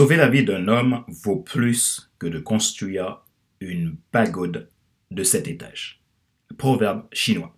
Sauver 0.00 0.16
la 0.16 0.30
vie 0.30 0.46
d'un 0.46 0.66
homme 0.66 1.04
vaut 1.08 1.40
plus 1.40 2.10
que 2.18 2.26
de 2.26 2.38
construire 2.38 3.20
une 3.60 3.98
pagode 4.10 4.70
de 5.10 5.22
sept 5.22 5.46
étages. 5.46 6.02
Proverbe 6.56 7.06
chinois. 7.12 7.54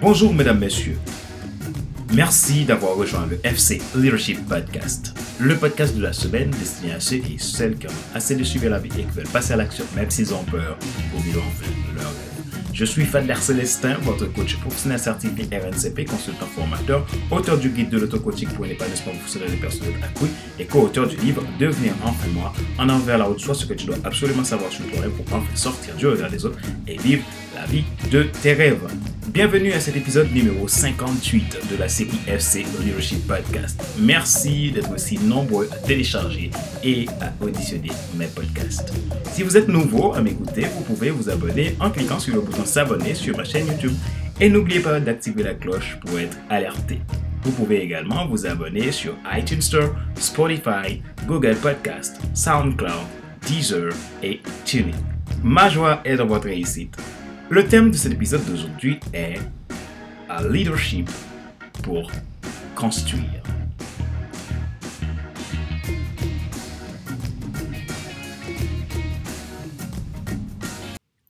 Bonjour 0.00 0.34
mesdames, 0.34 0.58
messieurs. 0.58 0.98
Merci 2.14 2.64
d'avoir 2.64 2.96
rejoint 2.96 3.26
le 3.26 3.38
FC 3.44 3.82
Leadership 3.94 4.38
Podcast, 4.48 5.14
le 5.38 5.54
podcast 5.56 5.94
de 5.94 6.02
la 6.02 6.14
semaine 6.14 6.50
destiné 6.50 6.92
à 6.92 7.00
ceux 7.00 7.16
et 7.16 7.36
celles 7.38 7.76
qui 7.76 7.86
ont 7.86 8.14
assez 8.14 8.34
de 8.34 8.42
suivre 8.44 8.68
la 8.68 8.78
vie 8.78 8.90
et 8.98 9.02
qui 9.04 9.10
veulent 9.10 9.28
passer 9.28 9.52
à 9.52 9.56
l'action 9.56 9.84
même 9.94 10.10
s'ils 10.10 10.32
ont 10.32 10.42
peur 10.44 10.78
pour 11.12 11.20
vivre 11.20 11.42
enfin 11.46 11.70
leur 11.94 12.04
rêve. 12.04 12.38
Je 12.72 12.84
suis 12.84 13.04
Fadler 13.04 13.34
Célestin, 13.34 13.94
votre 14.02 14.24
coach 14.32 14.56
professionnel 14.56 14.98
certifié 14.98 15.44
RNCP, 15.52 16.08
consultant 16.08 16.46
formateur, 16.46 17.06
auteur 17.30 17.58
du 17.58 17.68
guide 17.68 17.90
de 17.90 17.98
l'auto-coaching 17.98 18.48
pour 18.50 18.64
un 18.64 18.68
épanouissement 18.68 19.12
professionnel 19.12 19.52
et 19.52 19.56
personnel 19.56 19.94
accru 20.02 20.28
et 20.58 20.64
co-auteur 20.64 21.08
du 21.08 21.16
livre 21.16 21.42
Devenir 21.58 21.92
enfin 22.04 22.28
moi, 22.32 22.52
en 22.78 22.88
envers 22.88 23.18
la 23.18 23.24
route, 23.24 23.40
soit 23.40 23.54
ce 23.54 23.66
que 23.66 23.74
tu 23.74 23.86
dois 23.86 23.96
absolument 24.04 24.44
savoir 24.44 24.70
sur 24.72 24.86
toi 24.90 25.02
pour 25.14 25.36
enfin 25.36 25.56
sortir 25.56 25.94
du 25.96 26.06
regard 26.06 26.30
des 26.30 26.46
autres 26.46 26.58
et 26.86 26.96
vivre 26.96 27.24
la 27.54 27.66
vie 27.66 27.84
de 28.10 28.22
tes 28.22 28.54
rêves. 28.54 28.86
Bienvenue 29.28 29.72
à 29.72 29.80
cet 29.80 29.94
épisode 29.94 30.32
numéro 30.32 30.66
58 30.66 31.70
de 31.70 31.76
la 31.76 31.86
série 31.86 32.18
FC 32.26 32.64
Leadership 32.80 33.26
Podcast. 33.26 33.78
Merci 33.98 34.72
d'être 34.72 34.90
aussi 34.90 35.18
nombreux 35.18 35.68
à 35.70 35.76
télécharger 35.76 36.50
et 36.82 37.06
à 37.20 37.44
auditionner 37.44 37.90
mes 38.16 38.26
podcasts. 38.26 38.90
Si 39.32 39.42
vous 39.42 39.58
êtes 39.58 39.68
nouveau 39.68 40.14
à 40.14 40.22
m'écouter, 40.22 40.62
vous 40.74 40.82
pouvez 40.82 41.10
vous 41.10 41.28
abonner 41.28 41.76
en 41.78 41.90
cliquant 41.90 42.18
sur 42.18 42.36
le 42.36 42.40
bouton 42.40 42.64
s'abonner 42.64 43.14
sur 43.14 43.36
ma 43.36 43.44
chaîne 43.44 43.66
YouTube. 43.66 43.92
Et 44.40 44.48
n'oubliez 44.48 44.80
pas 44.80 44.98
d'activer 44.98 45.42
la 45.42 45.54
cloche 45.54 45.98
pour 46.00 46.18
être 46.18 46.38
alerté. 46.48 47.00
Vous 47.42 47.52
pouvez 47.52 47.82
également 47.82 48.26
vous 48.26 48.46
abonner 48.46 48.92
sur 48.92 49.14
iTunes 49.36 49.62
Store, 49.62 49.90
Spotify, 50.18 51.02
Google 51.26 51.56
Podcast, 51.56 52.16
SoundCloud, 52.32 53.04
Deezer 53.46 53.92
et 54.22 54.40
TuneIn. 54.64 54.96
Ma 55.42 55.68
joie 55.68 56.00
est 56.04 56.16
dans 56.16 56.26
votre 56.26 56.46
réussite. 56.46 56.96
Le 57.50 57.66
thème 57.66 57.90
de 57.90 57.96
cet 57.96 58.12
épisode 58.12 58.44
d'aujourd'hui 58.44 59.00
est 59.14 59.38
un 60.28 60.46
leadership 60.50 61.08
pour 61.82 62.10
construire. 62.74 63.42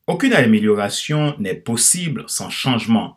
Aucune 0.09 0.33
amélioration 0.33 1.37
n'est 1.39 1.55
possible 1.55 2.25
sans 2.27 2.51
changement. 2.51 3.17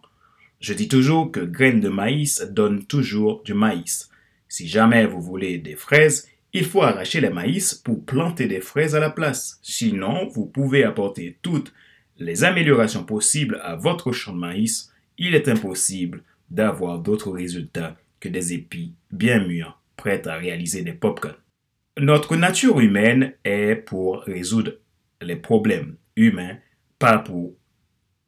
Je 0.59 0.73
dis 0.73 0.87
toujours 0.87 1.31
que 1.31 1.39
graines 1.39 1.79
de 1.79 1.89
maïs 1.89 2.45
donnent 2.51 2.85
toujours 2.85 3.41
du 3.41 3.55
maïs. 3.55 4.11
Si 4.47 4.67
jamais 4.67 5.07
vous 5.07 5.21
voulez 5.21 5.57
des 5.57 5.75
fraises, 5.75 6.29
il 6.53 6.65
faut 6.65 6.83
arracher 6.83 7.19
les 7.19 7.31
maïs 7.31 7.73
pour 7.73 8.05
planter 8.05 8.45
des 8.45 8.61
fraises 8.61 8.95
à 8.95 8.99
la 8.99 9.09
place. 9.09 9.57
Sinon, 9.63 10.27
vous 10.27 10.45
pouvez 10.45 10.83
apporter 10.83 11.39
toutes 11.41 11.73
les 12.21 12.43
améliorations 12.43 13.03
possibles 13.03 13.59
à 13.63 13.75
votre 13.75 14.11
champ 14.11 14.33
de 14.33 14.37
maïs, 14.37 14.93
il 15.17 15.33
est 15.33 15.49
impossible 15.49 16.23
d'avoir 16.51 16.99
d'autres 16.99 17.31
résultats 17.31 17.97
que 18.19 18.29
des 18.29 18.53
épis 18.53 18.93
bien 19.11 19.45
mûrs, 19.45 19.81
prêts 19.97 20.27
à 20.27 20.35
réaliser 20.35 20.83
des 20.83 20.93
popcorns. 20.93 21.35
Notre 21.97 22.35
nature 22.35 22.79
humaine 22.79 23.33
est 23.43 23.75
pour 23.75 24.21
résoudre 24.21 24.73
les 25.21 25.35
problèmes 25.35 25.95
humains, 26.15 26.57
pas 26.99 27.17
pour 27.17 27.55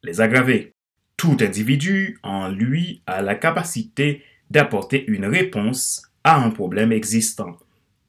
les 0.01 0.21
aggraver. 0.21 0.73
Tout 1.15 1.37
individu 1.39 2.19
en 2.23 2.49
lui 2.49 3.03
a 3.05 3.21
la 3.21 3.35
capacité 3.35 4.23
d'apporter 4.49 5.05
une 5.07 5.25
réponse 5.25 6.11
à 6.23 6.43
un 6.43 6.49
problème 6.49 6.91
existant 6.91 7.57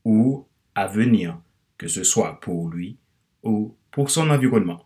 ou 0.04 0.46
à 0.74 0.86
venir, 0.86 1.38
que 1.76 1.88
ce 1.88 2.04
soit 2.04 2.40
pour 2.40 2.70
lui 2.70 2.96
ou 3.42 3.76
pour 3.90 4.10
son 4.10 4.30
environnement. 4.30 4.84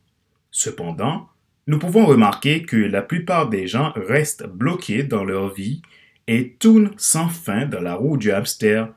Cependant, 0.51 1.29
nous 1.67 1.79
pouvons 1.79 2.07
remarquer 2.07 2.63
que 2.63 2.77
la 2.77 3.03
plupart 3.03 3.49
des 3.49 3.67
gens 3.67 3.93
restent 3.95 4.47
bloqués 4.47 5.03
dans 5.03 5.25
leur 5.25 5.53
vie 5.53 5.83
et 6.27 6.55
tournent 6.55 6.93
sans 6.97 7.29
fin 7.29 7.67
dans 7.67 7.81
la 7.81 7.95
roue 7.95 8.17
du 8.17 8.33
hamster 8.33 8.93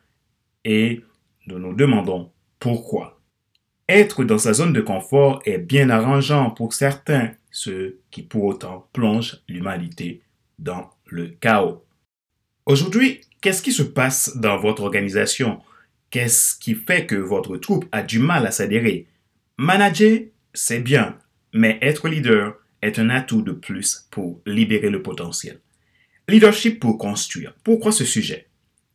et 0.63 1.03
nous 1.47 1.59
nous 1.59 1.73
demandons 1.73 2.31
pourquoi. 2.59 3.19
Être 3.89 4.23
dans 4.23 4.37
sa 4.37 4.53
zone 4.53 4.71
de 4.71 4.81
confort 4.81 5.41
est 5.45 5.57
bien 5.57 5.89
arrangeant 5.89 6.51
pour 6.51 6.73
certains, 6.73 7.31
ceux 7.51 7.99
qui 8.09 8.21
pour 8.21 8.45
autant 8.45 8.87
plongent 8.93 9.41
l'humanité 9.49 10.21
dans 10.59 10.89
le 11.07 11.27
chaos. 11.27 11.83
Aujourd'hui, 12.65 13.19
qu'est-ce 13.41 13.63
qui 13.63 13.73
se 13.73 13.83
passe 13.83 14.37
dans 14.37 14.57
votre 14.57 14.83
organisation? 14.83 15.59
Qu'est-ce 16.09 16.55
qui 16.55 16.75
fait 16.75 17.05
que 17.05 17.15
votre 17.15 17.57
troupe 17.57 17.85
a 17.91 18.01
du 18.01 18.19
mal 18.19 18.47
à 18.47 18.51
s'adhérer? 18.51 19.07
Manager, 19.57 20.19
c'est 20.53 20.79
bien, 20.79 21.17
mais 21.53 21.77
être 21.81 22.07
leader 22.07 22.55
est 22.81 22.99
un 22.99 23.09
atout 23.09 23.41
de 23.41 23.51
plus 23.51 24.07
pour 24.11 24.41
libérer 24.45 24.89
le 24.89 25.01
potentiel. 25.01 25.59
Leadership 26.27 26.79
pour 26.79 26.97
construire. 26.97 27.53
Pourquoi 27.63 27.91
ce 27.91 28.05
sujet? 28.05 28.47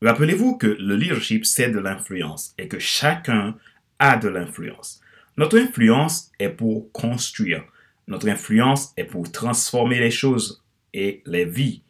Rappelez-vous 0.03 0.57
que 0.57 0.67
le 0.67 0.97
leadership, 0.97 1.47
c'est 1.47 1.71
de 1.71 1.79
l'influence 1.79 2.55
et 2.59 2.69
que 2.69 2.79
chacun 2.79 3.57
a 3.99 4.17
de 4.17 4.29
l'influence. 4.29 5.01
Notre 5.37 5.59
influence 5.59 6.31
est 6.39 6.51
pour 6.51 6.91
construire. 6.93 7.65
Notre 8.09 8.29
influence 8.29 8.93
est 8.97 9.05
pour 9.05 9.31
transformer 9.31 9.99
les 9.99 10.11
choses 10.11 10.65
et 10.95 11.23
les 11.27 11.45
vies. 11.45 11.83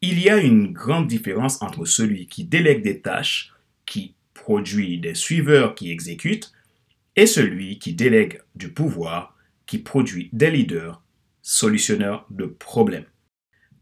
Il 0.00 0.20
y 0.20 0.28
a 0.28 0.36
une 0.36 0.72
grande 0.72 1.06
différence 1.06 1.60
entre 1.62 1.84
celui 1.84 2.26
qui 2.26 2.44
délègue 2.44 2.82
des 2.82 3.00
tâches, 3.00 3.52
qui 3.86 4.14
produit 4.32 4.98
des 4.98 5.14
suiveurs 5.14 5.74
qui 5.74 5.90
exécutent, 5.90 6.52
et 7.16 7.26
celui 7.26 7.78
qui 7.78 7.94
délègue 7.94 8.40
du 8.54 8.70
pouvoir 8.72 9.33
qui 9.66 9.78
produit 9.78 10.30
des 10.32 10.50
leaders, 10.50 11.02
solutionneurs 11.42 12.26
de 12.30 12.46
problèmes. 12.46 13.06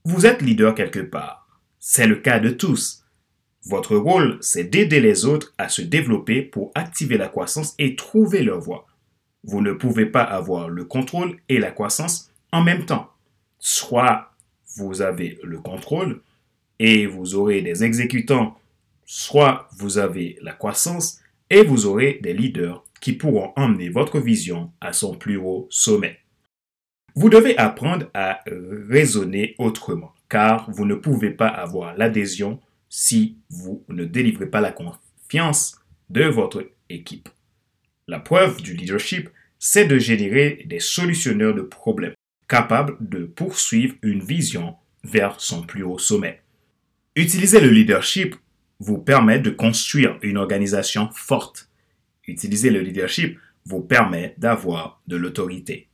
Vous 0.05 0.27
êtes 0.27 0.43
leader 0.43 0.75
quelque 0.75 1.01
part. 1.01 1.61
C'est 1.79 2.07
le 2.07 2.17
cas 2.17 2.39
de 2.39 2.51
tous. 2.51 3.05
Votre 3.65 3.97
rôle, 3.97 4.39
c'est 4.41 4.65
d'aider 4.65 5.01
les 5.01 5.25
autres 5.25 5.55
à 5.59 5.69
se 5.69 5.83
développer 5.83 6.43
pour 6.43 6.73
activer 6.75 7.17
la 7.17 7.29
croissance 7.29 7.75
et 7.79 7.95
trouver 7.95 8.43
leur 8.43 8.61
voie. 8.61 8.87
Vous 9.45 9.61
ne 9.61 9.73
pouvez 9.73 10.07
pas 10.07 10.23
avoir 10.23 10.69
le 10.69 10.85
contrôle 10.85 11.39
et 11.49 11.59
la 11.59 11.71
croissance 11.71 12.33
en 12.51 12.63
même 12.63 12.87
temps. 12.87 13.11
Soit 13.59 14.33
vous 14.77 15.03
avez 15.03 15.39
le 15.43 15.61
contrôle 15.61 16.21
et 16.79 17.07
vous 17.07 17.35
aurez 17.35 17.63
des 17.63 17.85
exécutants, 17.85 18.59
soit 19.05 19.69
vous 19.77 19.99
avez 19.99 20.39
la 20.43 20.53
croissance 20.53 21.21
et 21.51 21.63
vous 21.63 21.87
aurez 21.87 22.19
des 22.23 22.35
leaders 22.35 22.83
qui 23.03 23.13
pourront 23.13 23.53
emmener 23.57 23.89
votre 23.89 24.21
vision 24.21 24.73
à 24.81 24.93
son 24.93 25.15
plus 25.17 25.37
haut 25.37 25.67
sommet. 25.71 26.21
Vous 27.17 27.29
devez 27.29 27.59
apprendre 27.59 28.07
à 28.15 28.41
raisonner 28.89 29.57
autrement, 29.59 30.15
car 30.31 30.71
vous 30.71 30.87
ne 30.87 30.95
pouvez 30.95 31.31
pas 31.31 31.49
avoir 31.49 31.97
l'adhésion 31.97 32.61
si 32.89 33.39
vous 33.51 33.85
ne 33.89 34.05
délivrez 34.05 34.47
pas 34.47 34.61
la 34.61 34.71
confiance 34.71 35.81
de 36.11 36.25
votre 36.25 36.65
équipe. 36.89 37.29
La 38.07 38.21
preuve 38.21 38.63
du 38.63 38.75
leadership, 38.75 39.29
c'est 39.59 39.87
de 39.87 39.99
générer 39.99 40.63
des 40.67 40.81
solutionneurs 40.81 41.55
de 41.55 41.63
problèmes, 41.63 42.15
capables 42.49 42.97
de 43.01 43.25
poursuivre 43.25 43.97
une 44.03 44.23
vision 44.23 44.77
vers 45.03 45.41
son 45.41 45.63
plus 45.63 45.83
haut 45.83 45.99
sommet. 45.99 46.41
Utiliser 47.17 47.61
le 47.61 47.71
leadership 47.71 48.37
vous 48.79 48.99
permet 48.99 49.41
de 49.41 49.51
construire 49.51 50.19
une 50.23 50.39
organisation 50.39 51.11
forte 51.13 51.69
Utiliser 52.27 52.71
le 52.71 52.81
leadership 52.81 53.39
vous 53.65 53.81
permet 53.81 54.35
d'avoir 54.39 55.03
de 55.07 55.17
l'autorité. 55.17 55.89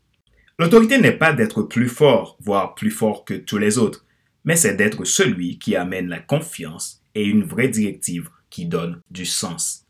L'autorité 0.59 0.99
n'est 0.99 1.13
pas 1.13 1.33
d'être 1.33 1.63
plus 1.63 1.89
fort, 1.89 2.37
voire 2.41 2.75
plus 2.75 2.91
fort 2.91 3.25
que 3.25 3.35
tous 3.35 3.59
les 3.59 3.79
autres, 3.79 4.05
mais 4.45 4.57
c'est 4.57 4.75
d'être 4.75 5.05
celui 5.05 5.59
qui 5.59 5.77
amène 5.77 6.09
la 6.09 6.19
confiance 6.19 7.03
et 7.15 7.25
une 7.25 7.45
vraie 7.45 7.69
directive 7.69 8.31
qui 8.51 8.67
donne 8.67 9.01
du 9.11 9.27
sens. 9.27 9.87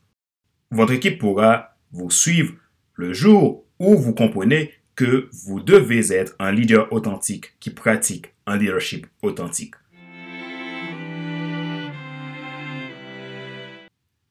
Votre 0.71 0.93
équipe 0.93 1.17
pourra 1.17 1.77
vous 1.91 2.11
suivre 2.11 2.53
le 2.93 3.13
jour 3.13 3.65
où 3.79 3.97
vous 3.97 4.13
comprenez 4.13 4.71
que 4.95 5.29
vous 5.45 5.61
devez 5.61 6.11
être 6.11 6.35
un 6.39 6.51
leader 6.51 6.91
authentique 6.91 7.53
qui 7.59 7.69
pratique 7.69 8.33
un 8.45 8.57
leadership 8.57 9.07
authentique. 9.21 9.75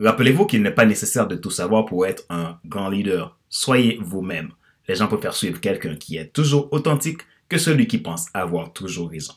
Rappelez-vous 0.01 0.47
qu'il 0.47 0.63
n'est 0.63 0.71
pas 0.71 0.87
nécessaire 0.87 1.27
de 1.27 1.35
tout 1.35 1.51
savoir 1.51 1.85
pour 1.85 2.07
être 2.07 2.25
un 2.31 2.59
grand 2.65 2.89
leader. 2.89 3.37
Soyez 3.49 3.99
vous-même. 4.01 4.51
Les 4.87 4.95
gens 4.95 5.09
préfèrent 5.09 5.35
suivre 5.35 5.61
quelqu'un 5.61 5.97
qui 5.97 6.17
est 6.17 6.33
toujours 6.33 6.73
authentique 6.73 7.23
que 7.49 7.59
celui 7.59 7.87
qui 7.87 7.99
pense 7.99 8.27
avoir 8.33 8.73
toujours 8.73 9.11
raison. 9.11 9.35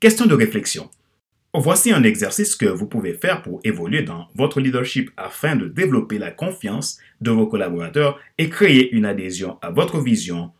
Question 0.00 0.26
de 0.26 0.34
réflexion. 0.34 0.90
Voici 1.54 1.92
un 1.92 2.02
exercice 2.02 2.56
que 2.56 2.64
vous 2.64 2.86
pouvez 2.86 3.12
faire 3.12 3.42
pour 3.42 3.60
évoluer 3.62 4.02
dans 4.02 4.28
votre 4.34 4.60
leadership 4.60 5.10
afin 5.18 5.54
de 5.54 5.68
développer 5.68 6.18
la 6.18 6.30
confiance 6.30 6.98
de 7.20 7.30
vos 7.30 7.46
collaborateurs 7.46 8.18
et 8.38 8.48
créer 8.48 8.90
une 8.94 9.04
adhésion 9.04 9.58
à 9.60 9.70
votre 9.70 10.00
vision 10.00 10.52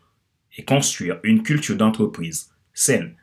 et 0.55 0.63
construire 0.63 1.19
une 1.23 1.41
culture 1.41 1.75
d'entreprise 1.75 2.51
saine 2.73 3.15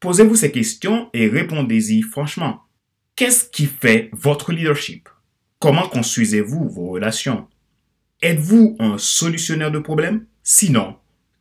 Posez-vous 0.00 0.36
ces 0.36 0.50
questions 0.50 1.10
et 1.12 1.28
répondez-y 1.28 2.00
franchement. 2.00 2.62
Qu'est-ce 3.14 3.48
qui 3.48 3.66
fait 3.66 4.10
votre 4.12 4.52
leadership? 4.52 5.08
Comment 5.66 5.88
construisez-vous 5.88 6.68
vos 6.68 6.90
relations? 6.90 7.48
Êtes-vous 8.22 8.76
un 8.78 8.98
solutionnaire 8.98 9.72
de 9.72 9.80
problèmes? 9.80 10.24
Sinon, 10.44 10.94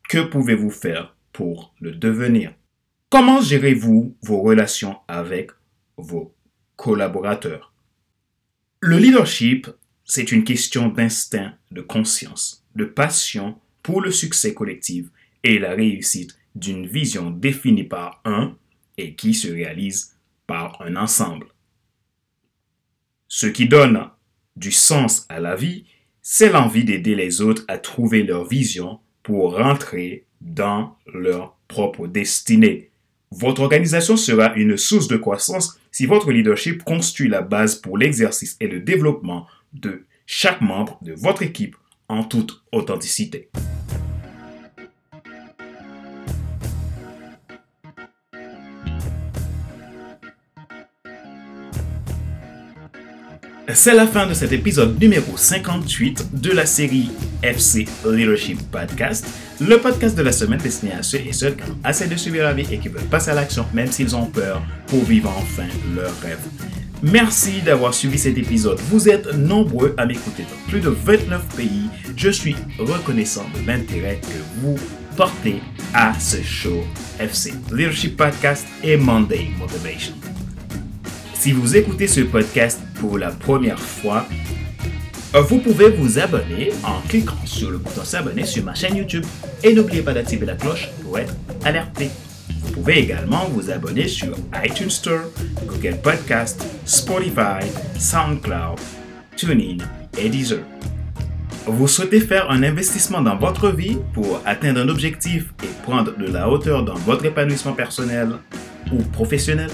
que 0.10 0.18
pouvez-vous 0.18 0.72
faire 0.72 1.16
pour 1.32 1.76
le 1.80 1.92
devenir? 1.92 2.56
Comment 3.12 3.40
gérez-vous 3.40 4.18
vos 4.24 4.42
relations 4.42 4.98
avec 5.08 5.52
vos 5.98 6.34
collaborateurs? 6.76 7.72
Le 8.80 8.98
leadership, 8.98 9.68
c'est 10.06 10.32
une 10.32 10.44
question 10.44 10.88
d'instinct, 10.88 11.54
de 11.70 11.82
conscience, 11.82 12.66
de 12.74 12.86
passion 12.86 13.60
pour 13.84 14.02
le 14.02 14.10
succès 14.10 14.56
collectif 14.56 15.06
et 15.44 15.60
la 15.60 15.76
réussite 15.76 16.36
d'une 16.56 16.88
vision 16.88 17.30
définie 17.30 17.84
par 17.84 18.22
un 18.26 18.58
et 18.98 19.14
qui 19.14 19.36
se 19.36 19.50
réalise 19.50 20.18
par 20.48 20.82
un 20.82 20.96
ensemble. 20.96 21.46
Ce 23.28 23.46
qui 23.46 23.68
donne 23.68 24.10
du 24.56 24.72
sens 24.72 25.26
à 25.30 25.40
la 25.40 25.56
vie, 25.56 25.86
c'est 26.22 26.50
l'envie 26.50 26.84
d'aider 26.84 27.16
les 27.16 27.42
autres 27.42 27.64
à 27.68 27.78
trouver 27.78 28.24
leur 28.24 28.46
vision 28.46 29.00
pour 29.24 29.58
rentrer 29.58 30.26
dans 30.42 30.96
leur 31.14 31.56
propre 31.68 32.08
destinée. 32.08 32.90
Votre 33.32 33.62
organisation 33.62 34.18
sera 34.18 34.54
une 34.56 34.78
source 34.78 35.08
de 35.08 35.18
croissance 35.18 35.80
si 35.92 36.06
votre 36.06 36.32
leadership 36.32 36.84
construit 36.84 37.28
la 37.28 37.42
base 37.42 37.76
pour 37.76 37.98
l'exercice 37.98 38.56
et 38.60 38.68
le 38.68 38.80
développement 38.80 39.48
de 39.74 40.06
chaque 40.26 40.62
membre 40.62 40.98
de 41.02 41.14
votre 41.14 41.44
équipe 41.44 41.76
en 42.08 42.24
toute 42.24 42.64
authenticité. 42.72 43.50
C'est 53.74 53.96
la 53.96 54.06
fin 54.06 54.28
de 54.28 54.34
cet 54.34 54.52
épisode 54.52 55.00
numéro 55.02 55.36
58 55.36 56.40
de 56.40 56.52
la 56.52 56.66
série 56.68 57.10
FC 57.42 57.86
Leadership 58.06 58.60
Podcast, 58.70 59.26
le 59.60 59.78
podcast 59.78 60.16
de 60.16 60.22
la 60.22 60.32
semaine 60.32 60.60
destiné 60.60 60.94
à 60.94 61.02
ceux 61.02 61.18
et 61.18 61.34
celles 61.34 61.56
qui 61.56 61.64
ont 61.64 61.78
assez 61.84 62.08
de 62.08 62.16
subir 62.16 62.44
la 62.44 62.54
vie 62.54 62.68
et 62.72 62.78
qui 62.78 62.90
veulent 62.90 63.02
passer 63.06 63.32
à 63.32 63.34
l'action 63.34 63.66
même 63.74 63.92
s'ils 63.92 64.16
ont 64.16 64.28
peur 64.28 64.62
pour 64.88 65.04
vivre 65.04 65.34
enfin 65.36 65.66
leur 65.96 66.16
rêve. 66.22 66.40
Merci 67.02 67.62
d'avoir 67.62 67.94
suivi 67.94 68.20
cet 68.20 68.38
épisode. 68.38 68.80
Vous 68.90 69.10
êtes 69.10 69.34
nombreux 69.34 69.96
à 69.98 70.06
m'écouter 70.06 70.44
dans 70.44 70.70
plus 70.70 70.80
de 70.80 70.90
29 70.90 71.56
pays. 71.56 71.90
Je 72.16 72.30
suis 72.30 72.56
reconnaissant 72.78 73.46
de 73.56 73.68
l'intérêt 73.68 74.20
que 74.22 74.62
vous 74.62 74.78
portez 75.18 75.60
à 75.94 76.14
ce 76.20 76.42
show 76.44 76.84
FC 77.20 77.54
Leadership 77.72 78.16
Podcast 78.16 78.66
et 78.84 78.96
Monday 78.96 79.48
Motivation. 79.58 80.14
Si 81.46 81.52
vous 81.52 81.78
écoutez 81.78 82.08
ce 82.08 82.22
podcast 82.22 82.82
pour 83.00 83.20
la 83.20 83.30
première 83.30 83.80
fois, 83.80 84.26
euh, 85.36 85.42
vous 85.42 85.60
pouvez 85.60 85.90
vous 85.90 86.18
abonner 86.18 86.72
en 86.84 87.08
cliquant 87.08 87.46
sur 87.46 87.70
le 87.70 87.78
bouton 87.78 88.04
s'abonner 88.04 88.46
sur 88.46 88.64
ma 88.64 88.74
chaîne 88.74 88.96
YouTube 88.96 89.24
et 89.64 89.72
n'oubliez 89.72 90.02
pas 90.02 90.14
d'activer 90.14 90.48
la 90.48 90.56
cloche 90.56 90.90
pour 91.04 91.20
être 91.20 91.36
alerté. 91.64 92.10
Vous 92.50 92.72
pouvez 92.72 92.98
également 92.98 93.46
vous 93.50 93.70
abonner 93.70 94.08
sur 94.08 94.36
iTunes 94.64 94.90
Store, 94.90 95.26
Google 95.68 96.00
Podcast, 96.02 96.66
Spotify, 96.84 97.64
SoundCloud, 97.96 98.80
TuneIn 99.38 99.86
et 100.18 100.30
Deezer. 100.30 100.64
Vous 101.68 101.88
souhaitez 101.88 102.22
faire 102.22 102.50
un 102.50 102.64
investissement 102.64 103.22
dans 103.22 103.38
votre 103.38 103.70
vie 103.70 104.00
pour 104.16 104.42
atteindre 104.48 104.82
un 104.82 104.90
objectif 104.90 105.54
et 105.64 105.84
prendre 105.84 106.18
de 106.18 106.26
la 106.26 106.50
hauteur 106.50 106.84
dans 106.84 106.96
votre 106.96 107.24
épanouissement 107.24 107.74
personnel 107.74 108.30
ou 108.92 108.98
professionnel? 109.14 109.70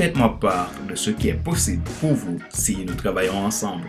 Faites-moi 0.00 0.40
part 0.40 0.72
de 0.88 0.94
ce 0.94 1.10
qui 1.10 1.28
est 1.28 1.34
possible 1.34 1.82
pour 2.00 2.14
vous 2.14 2.38
si 2.48 2.86
nous 2.86 2.94
travaillons 2.94 3.36
ensemble 3.36 3.86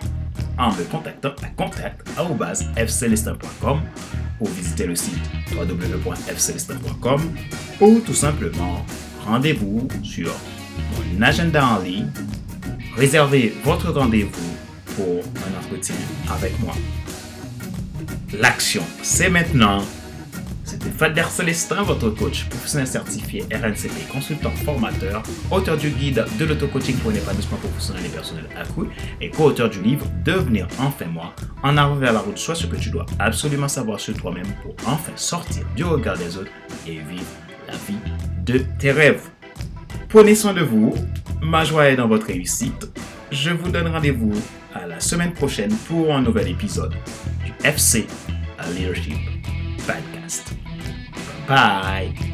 en 0.58 0.74
me 0.74 0.84
contactant 0.84 1.32
à 1.42 1.48
contact.fcelestin.com 1.56 3.80
ou 4.42 4.48
visiter 4.48 4.88
le 4.88 4.98
site 4.98 5.24
www.fcelestin.com 5.56 7.22
ou 7.80 8.02
tout 8.02 8.14
simplement 8.14 8.86
rendez-vous 9.26 9.88
sur 10.04 10.34
mon 11.16 11.22
agenda 11.22 11.66
en 11.66 11.80
ligne. 11.80 12.10
Réservez 12.98 13.54
votre 13.64 13.94
rendez-vous 13.94 14.58
pour 14.98 15.24
un 15.48 15.54
entretien 15.64 15.96
avec 16.30 16.60
moi. 16.60 16.74
L'action, 18.34 18.84
c'est 19.02 19.30
maintenant 19.30 19.82
c'était 20.72 20.90
Fader 20.90 21.26
Célestin, 21.30 21.84
votre 21.84 22.10
coach 22.12 22.46
professionnel 22.46 22.88
certifié 22.88 23.44
RNCP, 23.52 24.08
consultant 24.10 24.52
formateur, 24.52 25.22
auteur 25.52 25.76
du 25.76 25.90
guide 25.90 26.24
de 26.40 26.46
l'auto-coaching 26.46 26.96
pour 27.00 27.12
un 27.12 27.16
épanouissement 27.16 27.58
professionnel 27.58 28.06
et 28.06 28.10
personnel 28.10 28.46
accru 28.58 28.88
et 29.20 29.30
co-auteur 29.30 29.70
du 29.70 29.82
livre 29.82 30.06
Devenir 30.24 30.70
enfin 30.80 31.08
moi, 31.08 31.34
en 31.62 31.76
avant 31.76 31.96
vers 31.96 32.14
la 32.14 32.20
route, 32.20 32.38
soit 32.38 32.56
ce 32.56 32.68
que 32.68 32.78
tu 32.78 32.90
dois 32.90 33.06
absolument 33.20 33.68
savoir 33.68 34.00
sur 34.00 34.16
toi-même 34.16 34.48
pour 34.62 34.74
enfin 34.88 35.12
sortir 35.18 35.66
du 35.76 35.84
regard 35.84 36.18
des 36.18 36.38
autres 36.38 36.52
et 36.88 37.00
vivre 37.00 37.26
la 37.68 37.74
vie 37.74 38.00
de 38.46 38.60
tes 38.80 38.94
rêves. 38.94 39.28
Prenez 40.08 40.36
soin 40.36 40.54
de 40.54 40.62
vous, 40.62 40.94
ma 41.42 41.66
joie 41.66 41.90
est 41.90 41.98
dans 41.98 42.08
votre 42.08 42.28
réussite. 42.28 42.90
Je 43.30 43.50
vous 43.50 43.70
donne 43.70 43.88
rendez-vous 43.88 44.32
à 44.74 44.88
la 44.88 45.02
semaine 45.02 45.34
prochaine 45.34 45.76
pour 45.90 46.16
un 46.16 46.22
nouvel 46.22 46.48
épisode 46.48 46.96
du 47.44 47.52
FC 47.68 48.08
à 48.58 48.70
Leadership 48.70 49.41
Podcast. 49.86 50.56
Bye. 51.48 52.31